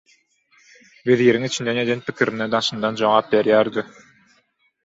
[1.09, 3.85] weziriň içinden eden pikirine daşyndan jogap berýär-de